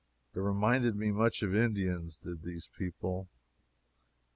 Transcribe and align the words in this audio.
They 0.33 0.41
reminded 0.41 0.95
me 0.95 1.11
much 1.11 1.43
of 1.43 1.53
Indians, 1.53 2.17
did 2.17 2.41
these 2.41 2.67
people. 2.75 3.29